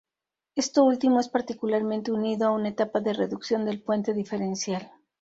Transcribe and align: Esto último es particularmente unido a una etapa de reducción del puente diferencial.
Esto 0.55 0.83
último 0.83 1.19
es 1.19 1.29
particularmente 1.29 2.11
unido 2.11 2.47
a 2.47 2.51
una 2.53 2.69
etapa 2.69 3.01
de 3.01 3.13
reducción 3.13 3.65
del 3.65 3.83
puente 3.83 4.15
diferencial. 4.15 4.91